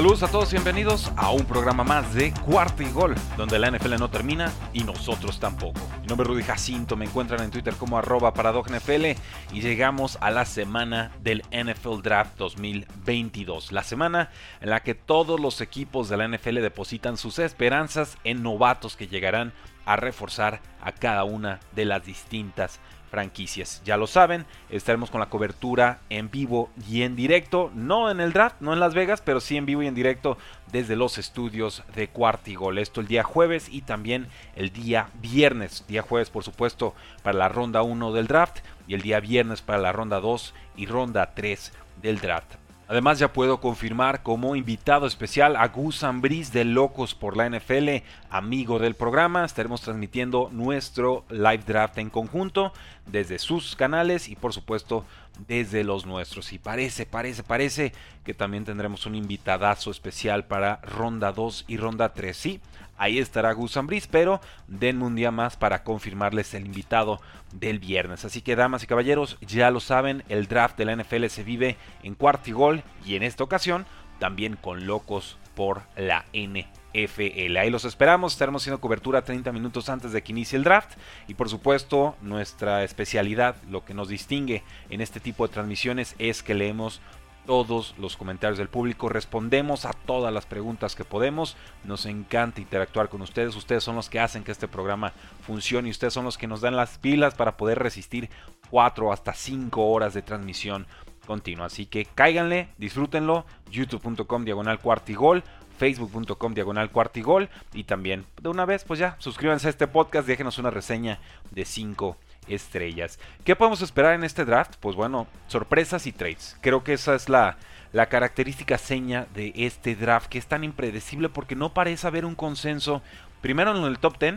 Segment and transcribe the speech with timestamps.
[0.00, 3.98] Saludos a todos, bienvenidos a un programa más de Cuarto y Gol, donde la NFL
[3.98, 5.78] no termina y nosotros tampoco.
[6.00, 9.04] Mi nombre es Rudy Jacinto, me encuentran en Twitter como arroba NFL
[9.52, 14.30] y llegamos a la semana del NFL Draft 2022, la semana
[14.62, 19.06] en la que todos los equipos de la NFL depositan sus esperanzas en novatos que
[19.06, 19.52] llegarán
[19.84, 22.80] a reforzar a cada una de las distintas
[23.10, 23.82] franquicias.
[23.84, 28.32] Ya lo saben, estaremos con la cobertura en vivo y en directo, no en el
[28.32, 30.38] draft, no en Las Vegas, pero sí en vivo y en directo
[30.72, 32.78] desde los estudios de Cuartigol.
[32.78, 35.84] Esto el día jueves y también el día viernes.
[35.88, 39.78] Día jueves, por supuesto, para la ronda 1 del draft y el día viernes para
[39.78, 41.72] la ronda 2 y ronda 3
[42.02, 42.54] del draft.
[42.90, 48.02] Además ya puedo confirmar como invitado especial a Gus Ambris de Locos por la NFL,
[48.30, 49.44] amigo del programa.
[49.44, 52.72] Estaremos transmitiendo nuestro live draft en conjunto
[53.06, 55.04] desde sus canales y por supuesto
[55.46, 56.52] desde los nuestros.
[56.52, 57.92] Y parece, parece, parece
[58.24, 62.36] que también tendremos un invitadazo especial para ronda 2 y ronda 3.
[62.36, 62.60] Sí,
[63.00, 67.20] ahí estará Gus Ambris, pero denme un día más para confirmarles el invitado
[67.52, 68.24] del viernes.
[68.24, 71.76] Así que damas y caballeros, ya lo saben, el draft de la NFL se vive
[72.02, 73.86] en cuartigol y en esta ocasión
[74.18, 77.56] también con locos por la NFL.
[77.56, 80.92] Ahí los esperamos, estaremos haciendo cobertura 30 minutos antes de que inicie el draft
[81.26, 86.42] y por supuesto nuestra especialidad, lo que nos distingue en este tipo de transmisiones es
[86.42, 87.00] que leemos
[87.46, 93.08] todos los comentarios del público, respondemos a todas las preguntas que podemos, nos encanta interactuar
[93.08, 95.12] con ustedes, ustedes son los que hacen que este programa
[95.42, 98.30] funcione y ustedes son los que nos dan las pilas para poder resistir
[98.70, 100.86] 4 hasta 5 horas de transmisión
[101.26, 105.44] continua, así que cáiganle, disfrútenlo, youtube.com diagonal cuartigol,
[105.78, 107.48] facebook.com diagonal cuartigol.
[107.72, 111.20] Y también de una vez pues ya suscríbanse a este podcast, déjenos una reseña
[111.50, 112.16] de 5
[112.48, 113.18] estrellas.
[113.44, 114.74] ¿Qué podemos esperar en este draft?
[114.80, 116.56] Pues bueno, sorpresas y trades.
[116.60, 117.56] Creo que esa es la,
[117.92, 122.34] la característica seña de este draft que es tan impredecible porque no parece haber un
[122.34, 123.02] consenso,
[123.40, 124.34] primero en el top 10,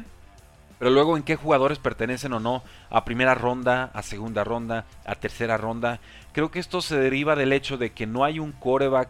[0.79, 5.15] pero luego en qué jugadores pertenecen o no a primera ronda, a segunda ronda, a
[5.15, 5.99] tercera ronda.
[6.33, 9.09] Creo que esto se deriva del hecho de que no hay un coreback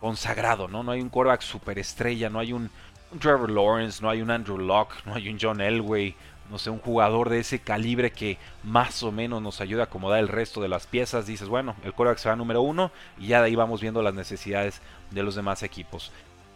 [0.00, 0.82] consagrado, ¿no?
[0.82, 2.70] No hay un coreback superestrella, no hay un,
[3.10, 6.14] un Trevor Lawrence, no hay un Andrew Locke, no hay un John Elway,
[6.50, 10.20] no sé, un jugador de ese calibre que más o menos nos ayuda a acomodar
[10.20, 13.46] el resto de las piezas, dices, bueno, el coreback será número uno y ya de
[13.46, 16.12] ahí vamos viendo las necesidades de los demás equipos.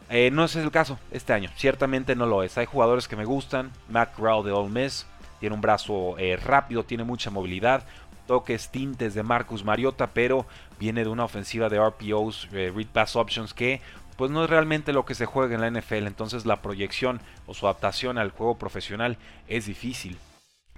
[0.09, 2.59] Eh, no es el caso este año, ciertamente no lo es.
[2.59, 5.07] Hay jugadores que me gustan, Matt de Ole Miss,
[5.41, 7.85] tiene un brazo eh, rápido, tiene mucha movilidad,
[8.27, 10.47] toques, tintes de Marcus Mariota, pero
[10.79, 13.81] viene de una ofensiva de RPOs, eh, Read Pass Options, que
[14.23, 17.55] pues no es realmente lo que se juega en la NFL, entonces la proyección o
[17.55, 19.19] su adaptación al juego profesional
[19.49, 20.17] es difícil.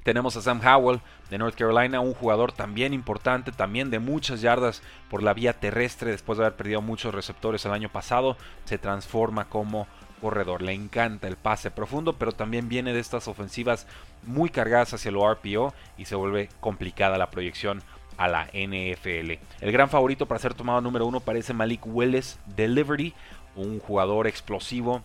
[0.02, 4.82] Tenemos a Sam Howell de North Carolina, un jugador también importante, también de muchas yardas
[5.10, 9.50] por la vía terrestre, después de haber perdido muchos receptores el año pasado, se transforma
[9.50, 9.88] como
[10.22, 10.62] corredor.
[10.62, 13.86] Le encanta el pase profundo, pero también viene de estas ofensivas
[14.22, 17.82] muy cargadas hacia el RPO y se vuelve complicada la proyección
[18.16, 19.32] a la NFL.
[19.60, 23.14] El gran favorito para ser tomado número uno parece Malik Willis de Liberty,
[23.56, 25.02] un jugador explosivo,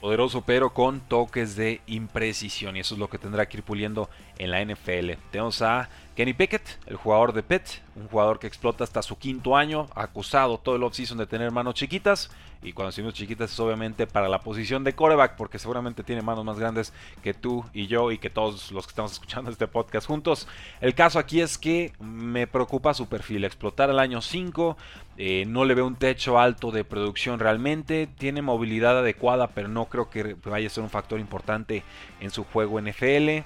[0.00, 2.76] poderoso, pero con toques de imprecisión.
[2.76, 4.08] Y eso es lo que tendrá que ir puliendo
[4.38, 5.12] en la NFL.
[5.30, 9.56] Tenemos a Kenny Pickett, el jugador de Pitt, un jugador que explota hasta su quinto
[9.56, 12.30] año, acusado todo el offseason de tener manos chiquitas.
[12.62, 16.44] Y cuando decimos chiquitas es obviamente para la posición de coreback, porque seguramente tiene manos
[16.44, 16.92] más grandes
[17.22, 20.46] que tú y yo y que todos los que estamos escuchando este podcast juntos.
[20.80, 24.76] El caso aquí es que me preocupa su perfil, explotar el año 5,
[25.18, 29.86] eh, no le veo un techo alto de producción realmente, tiene movilidad adecuada, pero no
[29.86, 31.82] creo que vaya a ser un factor importante
[32.20, 33.42] en su juego NFL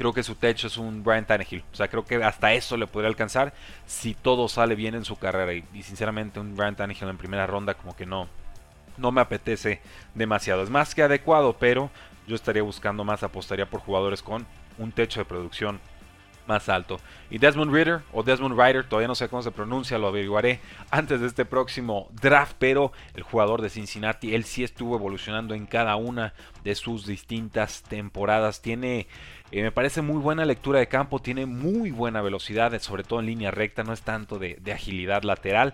[0.00, 1.62] creo que su techo es un Brian Tannehill.
[1.74, 3.52] O sea, creo que hasta eso le podría alcanzar
[3.84, 5.52] si todo sale bien en su carrera.
[5.52, 8.26] Y, sinceramente, un Brian Tannehill en primera ronda, como que no,
[8.96, 9.82] no me apetece
[10.14, 10.62] demasiado.
[10.62, 11.90] Es más que adecuado, pero
[12.26, 14.46] yo estaría buscando más, apostaría por jugadores con
[14.78, 15.78] un techo de producción
[16.50, 16.98] más alto.
[17.30, 20.60] Y Desmond Ritter o Desmond Ryder, todavía no sé cómo se pronuncia, lo averiguaré
[20.90, 25.66] antes de este próximo draft, pero el jugador de Cincinnati, él sí estuvo evolucionando en
[25.66, 28.60] cada una de sus distintas temporadas.
[28.60, 29.06] Tiene,
[29.52, 33.26] eh, me parece muy buena lectura de campo, tiene muy buena velocidad, sobre todo en
[33.26, 35.72] línea recta, no es tanto de, de agilidad lateral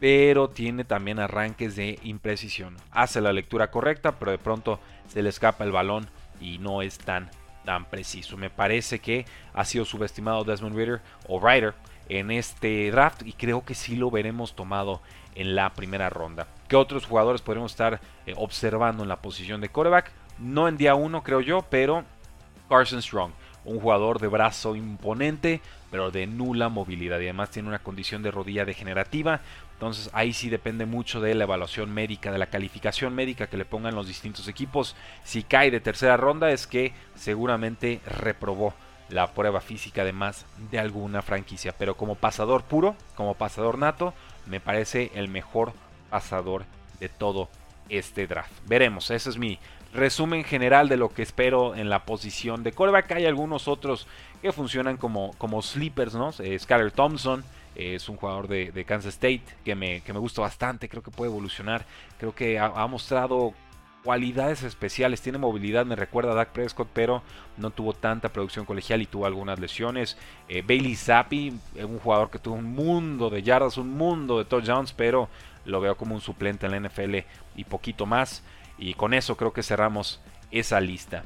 [0.00, 2.76] pero tiene también arranques de imprecisión.
[2.90, 6.10] Hace la lectura correcta, pero de pronto se le escapa el balón
[6.40, 7.30] y no es tan
[7.64, 8.36] tan preciso.
[8.36, 11.74] Me parece que ha sido subestimado Desmond Ritter o Ryder
[12.08, 15.00] en este draft y creo que sí lo veremos tomado
[15.34, 16.46] en la primera ronda.
[16.68, 20.12] ¿Qué otros jugadores podremos estar eh, observando en la posición de quarterback?
[20.38, 22.04] No en día 1 creo yo, pero
[22.68, 23.32] Carson Strong,
[23.64, 28.30] un jugador de brazo imponente, pero de nula movilidad y además tiene una condición de
[28.30, 29.40] rodilla degenerativa.
[29.74, 33.64] Entonces ahí sí depende mucho de la evaluación médica, de la calificación médica que le
[33.64, 34.96] pongan los distintos equipos.
[35.24, 38.74] Si cae de tercera ronda es que seguramente reprobó
[39.08, 41.74] la prueba física de más de alguna franquicia.
[41.76, 44.14] Pero como pasador puro, como pasador nato,
[44.46, 45.72] me parece el mejor
[46.08, 46.64] pasador
[47.00, 47.48] de todo
[47.88, 48.52] este draft.
[48.66, 49.58] Veremos, ese es mi
[49.94, 53.12] resumen general de lo que espero en la posición de coreback.
[53.12, 54.06] Hay algunos otros
[54.42, 56.30] que funcionan como, como sleepers, ¿no?
[56.40, 57.44] Eh, Skyler Thompson,
[57.74, 61.30] es un jugador de, Kansas State que me, que me, gusta bastante, creo que puede
[61.30, 61.84] evolucionar,
[62.18, 63.52] creo que ha, mostrado
[64.04, 67.22] cualidades especiales, tiene movilidad, me recuerda a Dak Prescott, pero
[67.56, 70.18] no tuvo tanta producción colegial y tuvo algunas lesiones.
[70.48, 74.44] Eh, Bailey Zappi, eh, un jugador que tuvo un mundo de yardas, un mundo de
[74.44, 75.28] touchdowns, pero
[75.64, 77.24] lo veo como un suplente en la NFL
[77.56, 78.44] y poquito más.
[78.78, 81.24] Y con eso creo que cerramos esa lista.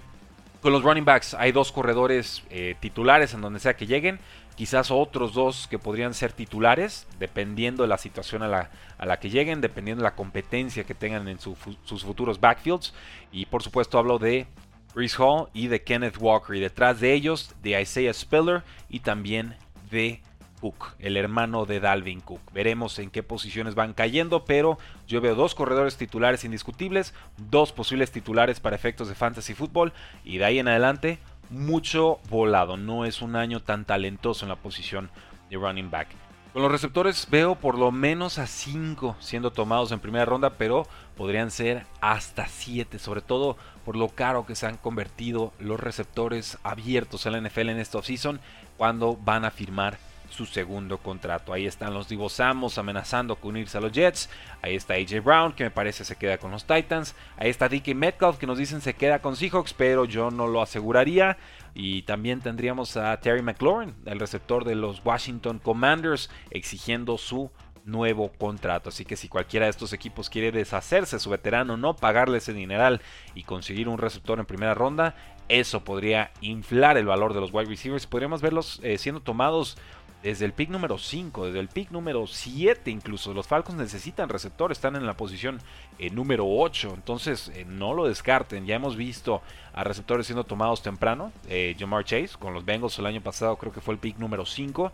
[0.60, 4.18] Con los running backs hay dos corredores eh, titulares en donde sea que lleguen
[4.58, 9.20] quizás otros dos que podrían ser titulares, dependiendo de la situación a la, a la
[9.20, 11.56] que lleguen, dependiendo de la competencia que tengan en sus
[12.02, 12.92] futuros backfields.
[13.30, 14.48] Y por supuesto hablo de
[14.92, 16.56] Chris Hall y de Kenneth Walker.
[16.56, 19.54] Y detrás de ellos de Isaiah Spiller y también
[19.92, 20.22] de
[20.60, 22.40] Cook, el hermano de Dalvin Cook.
[22.52, 28.10] Veremos en qué posiciones van cayendo, pero yo veo dos corredores titulares indiscutibles, dos posibles
[28.10, 29.92] titulares para efectos de fantasy fútbol
[30.24, 31.18] y de ahí en adelante
[31.50, 32.76] mucho volado.
[32.76, 35.10] No es un año tan talentoso en la posición
[35.50, 36.08] de running back.
[36.52, 40.86] Con los receptores veo por lo menos a 5 siendo tomados en primera ronda, pero
[41.16, 46.58] podrían ser hasta 7, sobre todo por lo caro que se han convertido los receptores
[46.62, 48.40] abiertos en la NFL en esta offseason
[48.76, 51.52] cuando van a firmar su segundo contrato.
[51.52, 54.28] Ahí están los Divo Samos amenazando con unirse a los Jets.
[54.62, 57.14] Ahí está AJ Brown, que me parece se queda con los Titans.
[57.36, 60.62] Ahí está Dickie Metcalf, que nos dicen se queda con Seahawks, pero yo no lo
[60.62, 61.38] aseguraría.
[61.74, 67.50] Y también tendríamos a Terry McLaurin, el receptor de los Washington Commanders, exigiendo su
[67.84, 68.90] nuevo contrato.
[68.90, 72.52] Así que si cualquiera de estos equipos quiere deshacerse de su veterano, no pagarle ese
[72.52, 73.00] dineral
[73.34, 75.14] y conseguir un receptor en primera ronda,
[75.48, 78.06] eso podría inflar el valor de los wide receivers.
[78.06, 79.78] Podríamos verlos eh, siendo tomados
[80.22, 83.32] desde el pick número 5, desde el pick número 7 incluso.
[83.32, 85.60] Los Falcons necesitan receptor, están en la posición
[85.98, 88.66] eh, número 8, entonces eh, no lo descarten.
[88.66, 89.42] Ya hemos visto
[89.72, 91.32] a receptores siendo tomados temprano.
[91.48, 94.44] Eh, Jamar Chase con los Bengals el año pasado creo que fue el pick número
[94.44, 94.92] 5.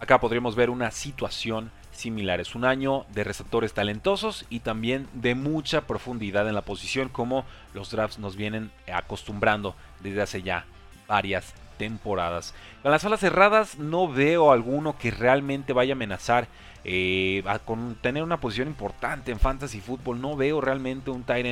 [0.00, 2.40] Acá podríamos ver una situación similar.
[2.40, 7.44] Es un año de receptores talentosos y también de mucha profundidad en la posición como
[7.72, 10.66] los drafts nos vienen acostumbrando desde hace ya
[11.06, 12.54] varias temporadas.
[12.82, 16.48] Con las alas cerradas no veo alguno que realmente vaya a amenazar
[16.84, 20.20] eh, con tener una posición importante en fantasy fútbol.
[20.20, 21.46] No veo realmente un tight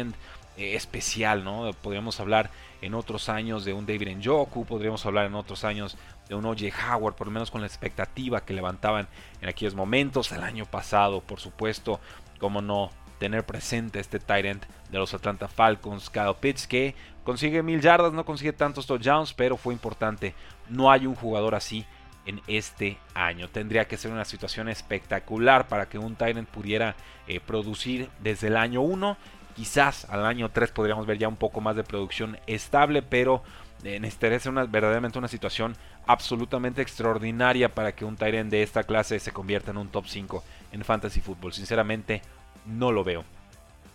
[0.57, 1.71] eh, especial, ¿no?
[1.83, 2.51] Podríamos hablar
[2.83, 5.97] en otros años de un David Njoku, podríamos hablar en otros años
[6.29, 9.09] de un OJ Howard, por lo menos con la expectativa que levantaban
[9.41, 10.31] en aquellos momentos.
[10.33, 12.01] El año pasado, por supuesto,
[12.39, 17.81] como no tener presente este tight de los Atlanta Falcons, Kyle Pitts, que consigue mil
[17.81, 20.35] yardas, no consigue tantos touchdowns, pero fue importante.
[20.69, 21.87] No hay un jugador así
[22.27, 23.49] en este año.
[23.49, 26.95] Tendría que ser una situación espectacular para que un Tyrant pudiera
[27.27, 29.17] eh, producir desde el año 1.
[29.57, 33.43] Quizás al año 3 podríamos ver ya un poco más de producción estable, pero
[33.85, 35.77] eh, necesitaría ser una, verdaderamente una situación
[36.07, 40.43] absolutamente extraordinaria para que un Tyrant de esta clase se convierta en un top 5
[40.73, 41.53] en Fantasy Football.
[41.53, 42.23] Sinceramente,
[42.67, 43.25] no lo veo.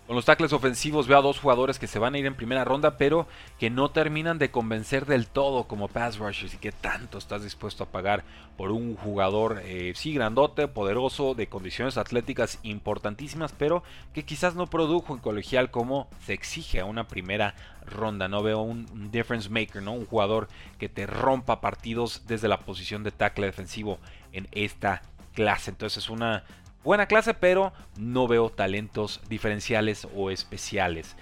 [0.08, 2.64] Con los tackles ofensivos veo a dos jugadores que se van a ir en primera
[2.64, 3.28] ronda, pero
[3.60, 7.84] que no terminan de convencer del todo como pass rushers y que tanto estás dispuesto
[7.84, 8.24] a pagar
[8.56, 13.84] por un jugador, eh, sí, grandote, poderoso, de condiciones atléticas importantísimas, pero
[14.14, 18.30] que quizás no produjo en colegial como se exige a una primera ronda.
[18.30, 19.92] No veo un difference maker, ¿no?
[19.92, 20.48] Un jugador
[20.80, 24.00] que te rompa partidos desde la posición de tackle defensivo
[24.32, 25.02] en esta
[25.34, 25.72] clase.
[25.72, 26.46] Entonces es una
[26.88, 31.17] buena clase, pero no veo talentos diferenciales o especiales.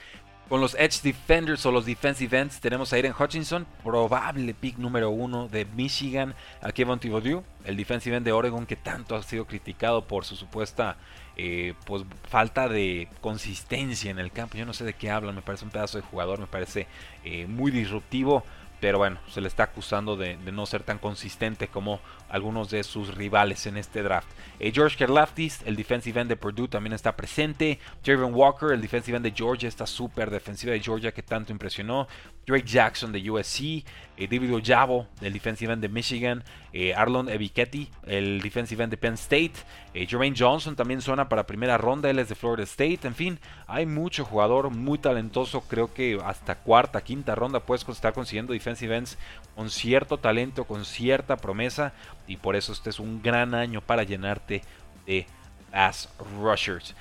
[0.48, 5.10] Con los Edge Defenders o los Defensive Ends tenemos a Aiden Hutchinson, probable pick número
[5.10, 9.46] uno de Michigan, a Kevin Thibodeau, el defensive end de Oregon que tanto ha sido
[9.46, 10.98] criticado por su supuesta
[11.36, 14.60] eh, pues, falta de consistencia en el campo.
[14.60, 16.86] Yo no sé de qué hablan, me parece un pedazo de jugador, me parece
[17.24, 18.44] eh, muy disruptivo.
[18.80, 23.16] Pero bueno, se le está acusando de, no ser tan consistente como algunos de sus
[23.16, 24.28] rivales en este draft.
[24.60, 27.80] Eh, George Karlaftis, el defensive end de Purdue, también está presente.
[28.06, 32.08] Javon Walker, el defensive end de Georgia, esta súper defensiva de Georgia que tanto impresionó.
[32.46, 33.84] Drake Jackson de USC,
[34.18, 38.98] eh, David Ojabo, el defensive end de Michigan, eh, Arlon Ebiketti, el defensive end de
[38.98, 39.54] Penn State,
[39.96, 43.40] eh, Jermaine Johnson también suena para primera ronda, él es de Florida State, en fin,
[43.66, 48.98] hay mucho jugador muy talentoso, creo que hasta cuarta, quinta ronda puedes estar consiguiendo defensive
[48.98, 49.18] ends
[49.56, 51.94] con cierto talento, con cierta promesa,
[52.28, 54.64] y por eso este es un gran año para llenarte
[55.06, 55.28] de
[55.72, 56.10] pass
[56.42, 56.94] rushers.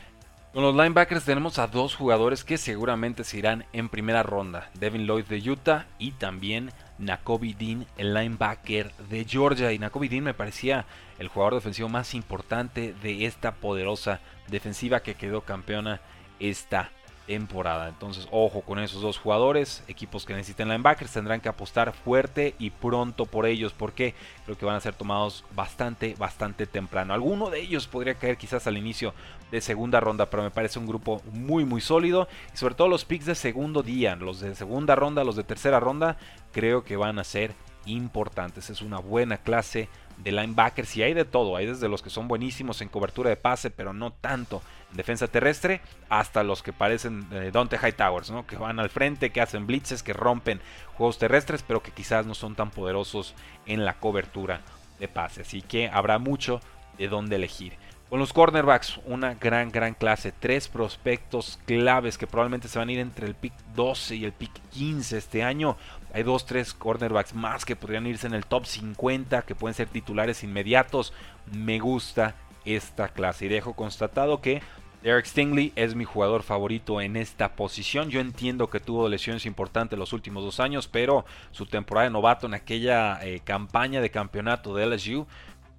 [0.52, 4.70] Con los linebackers tenemos a dos jugadores que seguramente se irán en primera ronda.
[4.74, 9.72] Devin Lloyd de Utah y también Nakobe Dean, el linebacker de Georgia.
[9.72, 10.86] Y Nakobe Dean me parecía
[11.18, 16.00] el jugador defensivo más importante de esta poderosa defensiva que quedó campeona
[16.40, 16.90] esta
[17.26, 17.88] temporada.
[17.88, 19.82] Entonces, ojo con esos dos jugadores.
[19.88, 24.66] Equipos que necesiten linebackers tendrán que apostar fuerte y pronto por ellos, porque creo que
[24.66, 27.14] van a ser tomados bastante, bastante temprano.
[27.14, 29.14] Alguno de ellos podría caer quizás al inicio
[29.50, 32.28] de segunda ronda, pero me parece un grupo muy, muy sólido.
[32.52, 35.80] Y sobre todo los picks de segundo día, los de segunda ronda, los de tercera
[35.80, 36.16] ronda,
[36.52, 37.54] creo que van a ser
[37.86, 38.70] importantes.
[38.70, 41.56] Es una buena clase de linebackers y hay de todo.
[41.56, 45.28] Hay desde los que son buenísimos en cobertura de pase, pero no tanto en defensa
[45.28, 48.46] terrestre, hasta los que parecen eh, Dante Hightowers, ¿no?
[48.46, 50.60] que van al frente, que hacen blitzes, que rompen
[50.96, 53.34] juegos terrestres, pero que quizás no son tan poderosos
[53.66, 54.60] en la cobertura
[54.98, 55.42] de pase.
[55.42, 56.60] Así que habrá mucho
[56.98, 57.74] de dónde elegir.
[58.14, 60.30] Con los cornerbacks, una gran, gran clase.
[60.30, 64.32] Tres prospectos claves que probablemente se van a ir entre el pick 12 y el
[64.32, 65.76] pick 15 este año.
[66.12, 69.88] Hay dos, tres cornerbacks más que podrían irse en el top 50, que pueden ser
[69.88, 71.12] titulares inmediatos.
[71.50, 74.62] Me gusta esta clase y dejo constatado que
[75.02, 78.10] Derek Stingley es mi jugador favorito en esta posición.
[78.10, 82.46] Yo entiendo que tuvo lesiones importantes los últimos dos años, pero su temporada de novato
[82.46, 85.26] en aquella eh, campaña de campeonato de LSU,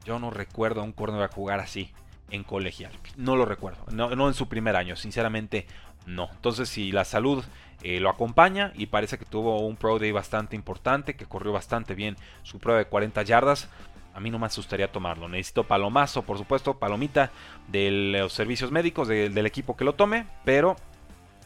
[0.04, 1.94] yo no recuerdo a un cornerback jugar así
[2.32, 2.92] en colegial.
[3.18, 3.86] No lo recuerdo.
[3.92, 5.68] No, en su primer año, sinceramente
[6.06, 6.30] no.
[6.32, 7.44] Entonces, si la salud
[7.82, 11.96] eh, lo acompaña y parece que tuvo un Pro Day bastante importante, que corrió bastante
[11.96, 13.70] bien su prueba de 40 yardas,
[14.14, 15.28] a mí no me asustaría tomarlo.
[15.28, 17.32] Necesito palomazo, por supuesto, palomita
[17.68, 20.78] de los servicios médicos del equipo que lo tome, pero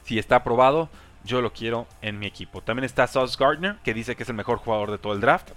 [0.04, 0.90] si está aprobado,
[1.24, 2.62] yo lo quiero en mi equipo.
[2.62, 5.52] También está Sauce Gardner, que dice que es el mejor jugador de todo el draft.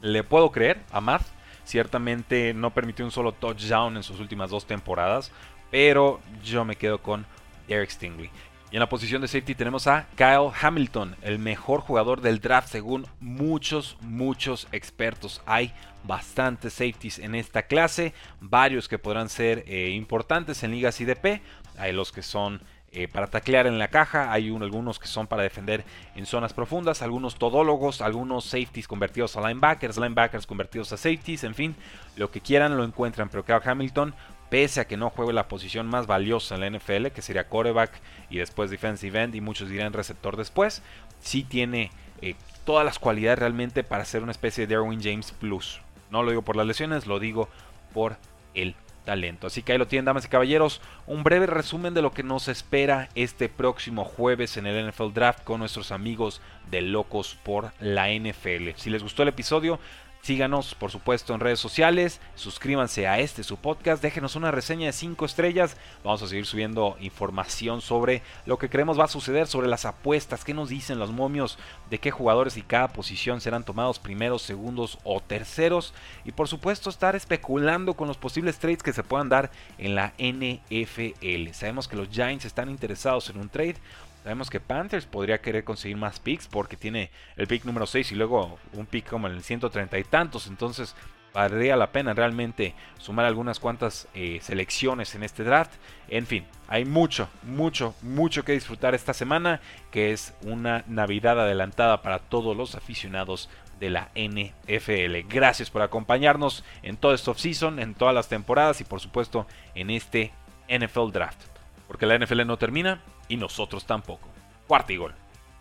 [0.00, 1.22] Le puedo creer a Matt,
[1.68, 5.30] Ciertamente no permitió un solo touchdown en sus últimas dos temporadas,
[5.70, 7.26] pero yo me quedo con
[7.68, 8.30] Eric Stingley.
[8.70, 12.70] Y en la posición de safety tenemos a Kyle Hamilton, el mejor jugador del draft
[12.70, 15.42] según muchos, muchos expertos.
[15.44, 21.42] Hay bastantes safeties en esta clase, varios que podrán ser eh, importantes en ligas IDP.
[21.76, 24.32] Hay los que son eh, para taclear en la caja.
[24.32, 25.84] Hay algunos que son para defender
[26.16, 31.54] en zonas profundas, algunos todólogos, algunos safeties convertidos a linebackers, linebackers convertidos a safeties, en
[31.54, 31.76] fin,
[32.16, 33.28] lo que quieran lo encuentran.
[33.28, 34.14] Pero Kyle Hamilton,
[34.48, 37.92] pese a que no juegue la posición más valiosa en la NFL, que sería quarterback
[38.30, 40.82] y después defensive end, y muchos dirán receptor después,
[41.20, 41.90] sí tiene
[42.22, 45.82] eh, todas las cualidades realmente para ser una especie de Derwin James Plus.
[46.10, 47.50] No lo digo por las lesiones, lo digo
[47.92, 48.16] por
[48.54, 48.74] el
[49.08, 49.46] talento.
[49.46, 50.82] Así que ahí lo tienen, damas y caballeros.
[51.06, 55.44] Un breve resumen de lo que nos espera este próximo jueves en el NFL Draft
[55.44, 58.72] con nuestros amigos de Locos por la NFL.
[58.76, 59.80] Si les gustó el episodio,
[60.20, 62.20] Síganos, por supuesto, en redes sociales.
[62.34, 64.02] Suscríbanse a este su podcast.
[64.02, 65.76] Déjenos una reseña de 5 estrellas.
[66.04, 70.44] Vamos a seguir subiendo información sobre lo que creemos va a suceder, sobre las apuestas,
[70.44, 71.58] qué nos dicen los momios,
[71.88, 75.94] de qué jugadores y cada posición serán tomados primeros, segundos o terceros.
[76.24, 80.12] Y por supuesto, estar especulando con los posibles trades que se puedan dar en la
[80.18, 81.52] NFL.
[81.52, 83.76] Sabemos que los Giants están interesados en un trade.
[84.22, 88.14] Sabemos que Panthers podría querer conseguir más picks porque tiene el pick número 6 y
[88.14, 90.46] luego un pick como el 130 y tantos.
[90.48, 90.94] Entonces
[91.32, 95.72] valdría la pena realmente sumar algunas cuantas eh, selecciones en este draft.
[96.08, 99.60] En fin, hay mucho, mucho, mucho que disfrutar esta semana,
[99.90, 103.48] que es una Navidad adelantada para todos los aficionados
[103.78, 105.28] de la NFL.
[105.28, 109.90] Gracias por acompañarnos en todo este offseason, en todas las temporadas y por supuesto en
[109.90, 110.32] este
[110.68, 111.40] NFL Draft.
[111.86, 114.28] Porque la NFL no termina y nosotros tampoco.
[114.66, 115.14] Cuarto y gol.